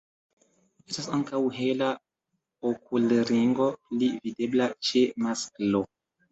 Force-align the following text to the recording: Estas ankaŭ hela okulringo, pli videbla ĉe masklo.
Estas 0.91 1.09
ankaŭ 1.17 1.41
hela 1.57 1.91
okulringo, 2.71 3.69
pli 3.87 4.11
videbla 4.27 4.73
ĉe 4.91 5.07
masklo. 5.29 5.87